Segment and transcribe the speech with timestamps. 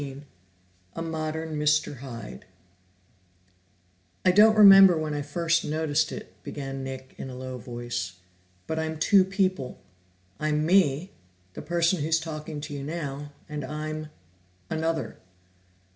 [0.01, 0.25] 15
[0.95, 1.97] A Modern Mr.
[1.97, 2.45] Hyde
[4.25, 8.13] "I don't remember when I first noticed it," began Nick in a low voice,
[8.65, 9.79] "but I'm two people.
[10.39, 11.11] I'm me,
[11.53, 14.07] the person who's talking to you now, and I'm
[14.71, 15.19] another."